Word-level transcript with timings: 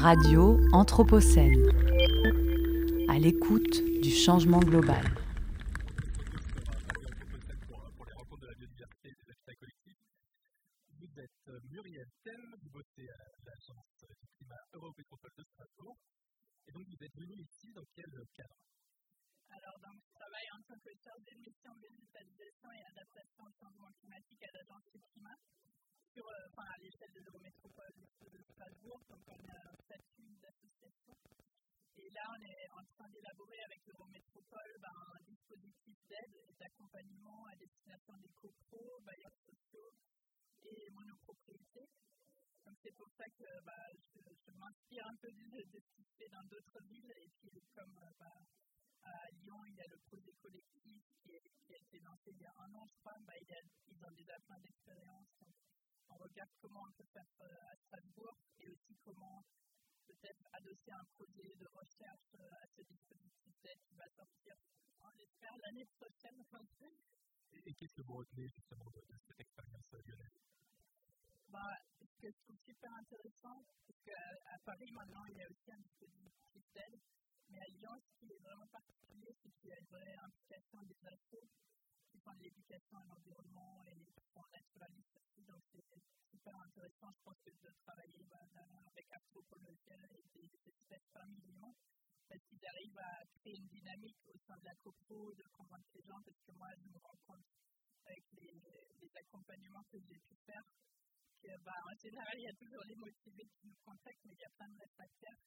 Radio 0.00 0.60
Anthropocène. 0.72 1.58
À 3.08 3.18
l'écoute 3.18 3.82
du 4.00 4.10
changement 4.10 4.60
global. 4.60 5.02
Vous 11.00 11.18
êtes 11.18 11.50
Muriel 11.70 12.06
Thème, 12.22 12.54
vous 12.62 12.70
bossez 12.70 13.08
à 13.10 13.16
l'Agence 13.44 14.04
du 14.22 14.28
climat 14.38 14.62
Eurométropole 14.72 15.32
de 15.36 15.42
Strasbourg. 15.42 15.98
Et 16.68 16.72
donc 16.72 16.86
vous 16.86 17.04
êtes 17.04 17.16
venu 17.16 17.34
ici 17.34 17.72
dans 17.74 17.84
quel 17.96 18.06
cadre? 18.36 18.54
Alors, 19.50 19.80
donc, 19.80 19.96
je 20.04 20.12
travaille 20.12 20.50
en 20.52 20.62
tant 20.62 20.78
que 20.78 20.92
chargée 21.02 21.34
de 21.34 21.40
mission 21.40 21.72
végétalisation 21.80 22.68
et 22.70 22.84
adaptation 22.92 23.42
au 23.48 23.52
changement 23.58 23.87
m'inspire 44.88 45.06
un 45.06 45.16
peu 45.16 45.28
de, 45.28 45.80
ce 45.80 45.90
qui 45.94 46.02
se 46.02 46.16
fait 46.16 46.28
dans 46.28 46.44
d'autres 46.44 46.80
villes. 46.88 47.12
Et 47.16 47.28
puis, 47.38 47.50
comme 47.74 47.96
euh, 47.98 48.10
bah, 48.18 48.40
à 49.02 49.30
Lyon, 49.32 49.64
il 49.66 49.74
y 49.74 49.80
a 49.80 49.86
le 49.88 49.98
projet 50.08 50.32
collectif 50.40 51.02
qui, 51.22 51.34
a 51.34 51.76
été 51.76 51.98
lancé 52.00 52.30
il 52.32 52.40
y 52.40 52.46
a 52.46 52.54
un 52.58 52.74
an, 52.74 52.86
je 52.86 52.94
crois. 53.00 53.16
Bah, 53.26 53.34
il 53.40 53.48
y 53.48 53.52
a, 53.52 53.60
ils 53.88 54.04
ont 54.04 54.12
déjà 54.12 54.38
plein 54.46 54.58
d'expériences. 54.60 55.44
On 56.08 56.16
regarde 56.16 56.50
comment 56.60 56.84
on 56.88 56.92
peut 56.92 57.08
faire 57.12 57.28
euh, 57.42 57.72
à 57.72 57.76
Strasbourg 57.76 58.36
et 58.60 58.68
aussi 58.70 58.96
comment 59.04 59.44
peut-être 60.06 60.42
adosser 60.52 60.90
un 60.90 61.04
projet 61.16 61.52
de 61.60 61.68
recherche 61.74 62.32
euh, 62.40 62.62
à 62.62 62.66
ce 62.74 62.82
dispositif 62.82 63.54
qui 63.84 63.94
va 63.94 64.08
sortir, 64.16 64.56
on 65.00 65.10
l'espère, 65.10 65.52
l'année 65.58 65.84
prochaine. 65.84 66.42
Et, 67.52 67.74
qu'est-ce 67.74 67.94
que 67.94 68.02
vous 68.02 68.14
retenez 68.14 68.48
justement 68.48 68.88
de 68.90 69.02
cette 69.26 69.40
expérience 69.40 69.92
euh, 69.92 70.02
lyonnaise 70.06 70.40
Bah, 71.48 71.76
ce 71.98 72.07
que 72.18 72.30
je 72.30 72.38
trouve 72.42 72.58
super 72.66 72.90
intéressant, 72.98 73.62
c'est 73.86 73.94
qu'à 74.02 74.58
Paris, 74.66 74.90
maintenant, 74.90 75.24
il 75.30 75.36
y 75.38 75.42
a 75.42 75.48
aussi 75.48 75.70
un 75.70 75.78
dispositif 75.78 76.62
d'aide. 76.74 76.98
Mais 77.48 77.60
à 77.60 77.68
Lyon, 77.78 77.94
ce 77.94 78.10
qui 78.18 78.32
est 78.32 78.42
vraiment 78.42 78.66
particulier, 78.66 79.30
c'est 79.40 79.50
qu'il 79.54 79.70
y 79.70 79.72
a 79.72 79.78
une 79.78 79.86
vraie 79.86 80.16
implication 80.18 80.82
des 80.82 80.98
assos 81.06 81.48
qui 82.10 82.18
font 82.20 82.34
de 82.34 82.42
l'éducation 82.42 82.98
à 82.98 83.04
l'environnement 83.06 83.84
et 83.86 84.04
qui 84.18 84.26
sont 84.34 84.44
naturalistes 84.52 85.16
aussi. 85.16 85.44
Donc, 85.46 85.62
c'est 85.70 86.02
super 86.28 86.54
intéressant, 86.58 87.08
je 87.14 87.22
pense, 87.22 87.38
que 87.44 87.50
de 87.50 87.70
travailler 87.86 88.24
bah, 88.28 88.42
avec 88.90 89.06
Anthropologia 89.14 89.96
et 90.18 90.26
des 90.34 90.50
espèces 90.66 91.08
Lyon. 91.46 91.74
Parce 92.28 92.42
qu'ils 92.44 92.66
arrivent 92.66 92.98
à 92.98 93.24
créer 93.40 93.56
une 93.56 93.68
dynamique 93.68 94.20
au 94.26 94.38
sein 94.46 94.58
de 94.58 94.64
la 94.64 94.74
COPO, 94.82 95.32
de 95.34 95.44
convaincre 95.52 95.88
les 95.94 96.02
gens, 96.02 96.20
parce 96.20 96.36
que 96.44 96.52
moi, 96.52 96.68
je 96.76 96.88
me 96.90 96.98
rends 96.98 97.20
compte 97.26 97.46
avec 98.04 98.24
les, 98.32 98.60
les 99.00 99.10
accompagnements 99.16 99.84
que 99.90 99.98
j'ai 100.00 100.18
pu 100.18 100.36
faire 100.44 100.64
que, 101.42 101.52
bah, 101.62 101.80
en 101.86 101.96
général, 101.96 102.34
il 102.38 102.46
y 102.46 102.52
a 102.52 102.58
toujours 102.58 102.84
les 102.84 102.96
motivés 102.96 103.48
qui 103.54 103.66
nous 103.66 103.80
contactent, 103.84 104.24
mais 104.24 104.34
il 104.34 104.42
y 104.42 104.48
a 104.50 104.54
plein 104.56 104.68
de 104.68 104.78
réfractaires. 104.78 105.40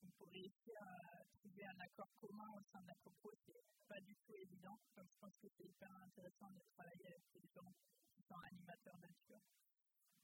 Donc, 0.00 0.12
pour 0.14 0.28
réussir 0.30 0.76
à 0.78 1.24
trouver 1.40 1.64
un 1.64 1.80
accord 1.80 2.12
commun 2.20 2.50
au 2.54 2.62
sein 2.70 2.80
de 2.80 2.88
la 2.88 2.98
COPO, 3.02 3.30
c'est 3.44 3.64
pas 3.88 4.00
du 4.00 4.14
tout 4.14 4.34
évident. 4.34 4.78
Donc, 4.94 5.06
je 5.10 5.16
pense 5.18 5.34
que 5.42 5.48
c'est 5.56 5.66
hyper 5.66 5.90
intéressant 5.90 6.50
de 6.50 6.62
travailler 6.74 7.06
avec 7.08 7.24
des 7.34 7.46
gens 7.50 7.72
qui 8.14 8.22
sont 8.22 8.38
animateurs 8.52 8.98
nature. 8.98 9.42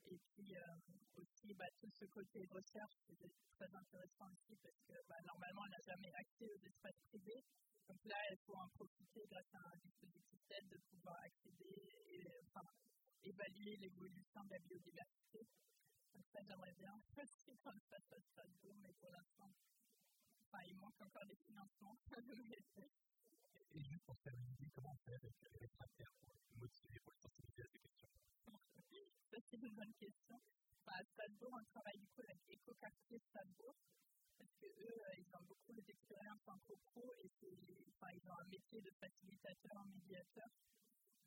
Et 0.04 0.20
puis 0.36 0.54
euh, 0.54 1.16
aussi, 1.16 1.54
bah, 1.54 1.64
tout 1.80 1.90
ce 1.90 2.04
côté 2.06 2.44
recherche, 2.52 2.94
c'est 3.08 3.32
très 3.56 3.70
intéressant 3.72 4.28
aussi 4.28 4.54
parce 4.62 4.80
que 4.84 4.92
bah, 5.08 5.16
normalement, 5.24 5.62
on 5.64 5.70
n'a 5.72 5.82
jamais 5.86 6.12
accès 6.12 6.44
aux 6.44 6.60
espaces 6.60 7.00
privés. 7.08 7.42
Donc 7.88 8.00
là, 8.04 8.16
il 8.30 8.38
faut 8.46 8.56
en 8.56 8.68
profiter 8.70 9.26
grâce 9.28 9.54
à 9.54 9.58
un 9.58 9.76
dispositif 9.76 10.40
d'aide 10.48 10.68
de 10.68 10.78
pouvoir 10.88 11.16
accéder 11.22 11.74
et 12.08 12.24
enfin, 12.46 12.66
évaluer 13.22 13.76
l'évolution 13.76 14.44
de 14.44 14.50
la 14.50 14.58
biodiversité. 14.60 15.46
Donc 16.14 16.24
ça, 16.32 16.40
j'aimerais 16.42 16.72
bien 16.74 16.94
aussi 17.22 17.56
qu'on 17.58 17.72
le 17.72 17.80
fasse 17.90 18.12
à 18.12 18.20
Strasbourg, 18.20 18.76
mais 18.80 18.92
pour 18.94 19.10
l'instant, 19.10 19.52
enfin, 20.46 20.62
il 20.66 20.76
manque 20.76 21.00
encore 21.00 21.26
des 21.26 21.36
financements. 21.36 21.98
Et 23.74 23.82
juste 23.82 24.04
pour 24.04 24.16
faire 24.20 24.34
une 24.34 24.48
idée, 24.52 24.70
comment 24.72 24.94
faire 25.04 25.18
avec 25.18 25.34
les 25.42 25.58
réfractaires 25.58 26.12
pour 26.20 26.28
les 26.28 26.38
motiver, 26.54 27.00
pour 27.00 27.12
les 27.12 27.18
sensibiliser 27.18 27.62
à 27.62 27.66
ces 27.66 27.78
questions? 27.80 28.08
Ça, 29.30 29.38
c'est 29.50 29.56
une 29.56 29.74
bonne 29.74 29.94
question. 29.94 30.40
Enfin, 30.86 31.00
à 31.00 31.04
Strasbourg, 31.04 31.58
on 31.58 31.64
travaille 31.64 31.98
du 31.98 32.06
coup 32.08 32.22
avec 32.22 32.38
Écoquartier 32.48 33.18
Strasbourg, 33.18 33.74
parce 34.38 34.54
que 34.60 34.66
eux, 34.66 35.02
euh, 35.02 35.14
ils 35.18 35.34
ont 35.34 35.42
beaucoup 35.42 35.72
d'expérience 35.72 36.33
de 38.80 38.90
facilitateur, 39.00 39.84
médiateur. 39.86 40.50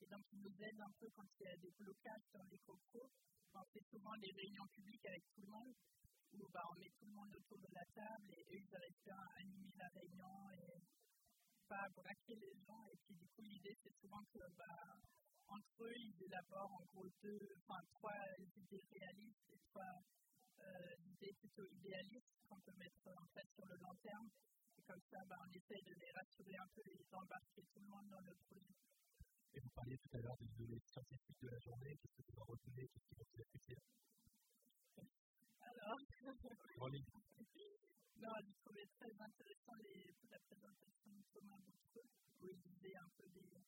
Et 0.02 0.08
donc, 0.08 0.24
ils 0.31 0.41
nous 0.41 0.56
aident 0.62 0.81
un 0.81 0.94
peu 1.00 1.08
quand 1.16 1.28
il 1.40 1.44
y 1.44 1.47
a 1.47 1.58
des 1.58 1.72
blocages 1.80 2.28
dans 2.34 2.46
les 2.52 2.59
copros. 2.59 3.09
On 3.53 3.66
fait 3.74 3.85
souvent 3.90 4.16
des 4.22 4.31
réunions 4.31 4.68
publiques 4.75 5.06
avec 5.06 5.24
tout 5.34 5.41
le 5.41 5.50
monde, 5.50 5.74
où 6.34 6.47
bah, 6.53 6.62
on 6.69 6.80
met 6.80 6.91
tout 7.00 7.06
le 7.06 7.16
monde 7.16 7.34
autour 7.36 7.57
de 7.57 7.72
la 7.74 7.86
table 7.96 8.30
et 8.38 8.44
eux, 8.53 8.59
ils 8.62 8.75
arrivent 8.75 9.09
à 9.09 9.24
animer 9.41 9.72
la 9.78 9.90
réunion 9.96 10.52
et 10.52 10.81
pas 11.68 11.88
braquer 11.96 12.36
les 12.36 12.53
gens. 12.68 12.86
Et 12.94 12.97
puis, 13.06 13.16
du 13.16 13.28
coup, 13.34 13.41
l'idée, 13.41 13.75
c'est 13.81 13.96
souvent 14.00 14.24
que, 14.31 14.40
bah, 14.56 14.94
entre 15.47 15.84
eux, 15.84 15.97
ils 15.97 16.24
élaborent 16.24 16.74
en 16.74 16.86
gros 16.94 17.09
deux, 17.24 17.40
enfin, 17.63 17.80
trois 17.96 18.24
idées 18.56 18.84
réalistes 18.91 19.47
et 19.50 19.59
trois 19.72 19.96
euh, 20.59 20.96
idées 21.06 21.34
plutôt 21.40 21.66
idéalistes 21.66 22.38
données 30.57 30.81
scientifiques 30.90 31.41
de 31.41 31.50
la 31.50 31.59
journée, 31.59 31.94
qu'est-ce 32.01 32.18
que 32.18 32.23
vous 32.31 32.40
en 32.41 32.45
retenez, 32.45 32.85
qu'est-ce 32.90 33.07
qui 33.07 33.16
vous 33.18 33.29
fait 33.38 33.45
plaisir? 33.45 33.78
Alors, 35.62 36.00
En 36.81 36.88
ligne. 36.88 37.06
non, 38.18 38.34
j'ai 38.41 38.56
trouvé 38.66 38.81
très 38.97 39.13
intéressant 39.13 39.75
les, 39.85 40.13
la 40.29 40.40
présentation 40.40 41.12
de 41.13 41.23
Thomas 41.34 41.62
Boutreux, 41.66 42.09
où 42.41 42.45
il 42.50 42.62
disait 42.62 42.97
un 42.97 43.09
peu 43.18 43.25
des, 43.29 43.62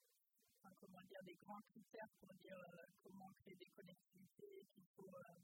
enfin, 0.57 0.73
comment 0.81 1.03
dire, 1.05 1.23
des 1.25 1.37
grands 1.45 1.61
critères 1.69 2.11
pour 2.19 2.33
dire 2.41 2.57
euh, 2.57 2.85
comment 3.03 3.29
créer 3.41 3.55
des 3.55 3.69
connectivités, 3.77 4.65
qu'il 4.73 4.87
faut 4.95 5.13
euh, 5.13 5.37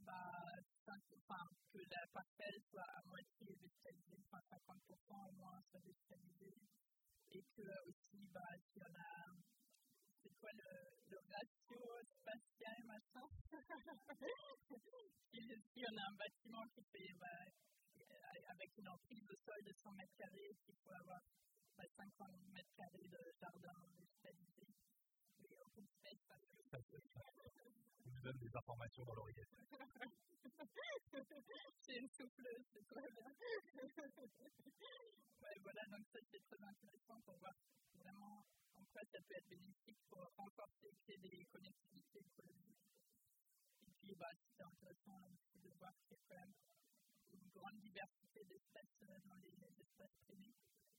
bah, 0.00 0.56
enfin, 0.88 1.44
que 1.72 1.78
la 1.78 2.02
parcelle 2.12 2.58
soit 2.70 2.88
à 2.96 3.00
moitié 3.06 3.44
végétalisée, 3.46 4.20
enfin 4.24 4.40
50% 4.48 5.28
au 5.28 5.32
moins 5.36 5.60
soit 5.70 5.80
végétalisée, 5.84 6.56
et 7.30 7.42
que 7.56 7.62
euh, 7.62 7.88
aussi, 7.88 8.20
bah, 8.32 8.52
si 8.72 8.80
on 8.80 8.94
a, 8.96 9.41
avec 18.62 18.78
une 18.78 18.88
emprise 18.88 19.26
de 19.26 19.34
sol 19.44 19.60
de 19.64 19.72
100 19.72 19.92
mètres 19.92 20.14
carrés, 20.14 20.54
qu'il 20.64 20.76
faut 20.84 20.92
avoir 20.92 21.20
bah, 21.76 21.84
50 21.96 22.30
mètres 22.52 22.72
carrés 22.76 23.08
de 23.08 23.18
jardin 23.40 23.74
végétalisé, 23.98 24.68
et 25.42 25.56
open 25.66 25.86
space, 25.88 26.22
plus. 26.46 27.00
On 28.06 28.10
nous 28.10 28.20
donne 28.20 28.38
des 28.38 28.56
informations 28.56 29.04
dans 29.04 29.14
l'oreillette. 29.14 29.50
c'est 31.82 31.96
une 31.98 32.08
souffleuse, 32.10 32.64
c'est 32.72 32.86
très 32.86 33.10
bien. 33.10 33.34
ouais, 35.40 35.58
voilà, 35.62 35.84
donc 35.90 36.06
ça 36.12 36.20
c'est 36.30 36.42
très 36.46 36.62
intéressant 36.62 37.20
pour 37.22 37.36
voir 37.38 37.54
vraiment 37.94 38.46
en 38.74 38.84
quoi 38.92 39.02
ça 39.10 39.18
peut 39.26 39.34
être 39.34 39.48
bénéfique 39.48 39.98
pour 40.08 40.32
renforcer 40.36 40.86
et 40.86 40.94
créer 41.02 41.18
des 41.18 41.44
connectivités 41.46 42.20
écologiques. 42.20 42.86
Et 43.82 43.90
puis, 43.90 44.14
bah, 44.14 44.30
c'est 44.56 44.62
intéressant 44.62 45.20
aussi 45.32 45.58
de 45.58 45.70
voir 45.80 45.92
qu'il 46.06 46.16
y 46.16 46.20
a 46.20 46.22
quand 46.28 46.36
même 46.36 46.54
grande 47.54 47.78
diversité 47.80 48.44
d'espèces 48.44 48.96
dans 49.24 49.36
les 49.36 49.80
espaces 49.80 50.16
privés. 50.26 50.54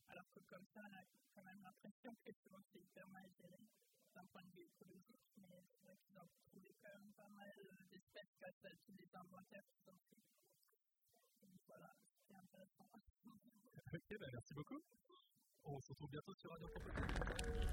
Alors 0.09 0.29
que 0.33 0.39
comme 0.41 0.65
ça, 0.73 0.81
on 0.89 0.93
a 0.95 1.03
quand 1.33 1.43
même 1.43 1.61
l'impression 1.63 2.15
que 2.23 2.31
souvent 2.43 2.61
c'est 2.71 2.79
hyper 2.79 3.07
mal 3.09 3.29
géré 3.39 3.67
d'un 4.13 4.25
point 4.27 4.43
de 4.43 4.51
vue 4.51 4.63
écologique, 4.65 5.25
mais 5.37 5.65
c'est 5.75 5.85
vrai 5.85 5.97
qu'ils 6.05 6.17
ont 6.19 6.29
trouvé 6.49 6.75
quand 6.81 6.89
même 6.99 7.13
pas 7.13 7.29
mal 7.29 7.51
d'espèces 7.89 8.33
grâce 8.39 8.65
à 8.65 8.69
tous 8.85 8.93
les 8.93 9.09
inventaires 9.15 9.63
qu'ils 9.73 9.89
ont 9.89 9.99
fait. 10.09 10.21
Donc 11.41 11.59
voilà, 11.65 11.95
c'est 12.27 12.35
intéressant. 12.35 12.89
Ok, 13.93 14.17
bah 14.19 14.27
merci 14.31 14.53
beaucoup. 14.53 14.81
On 15.65 15.79
se 15.79 15.89
retrouve 15.89 16.09
bientôt 16.11 16.33
sur 16.35 16.51
Radio 16.51 16.67
Anthropocène. 16.67 17.63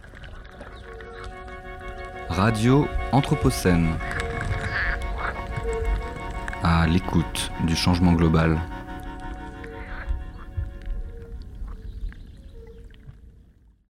Radio 2.29 2.89
Anthropocène. 3.13 3.99
À 6.63 6.87
l'écoute 6.87 7.51
du 7.65 7.75
changement 7.75 8.13
global. 8.13 8.59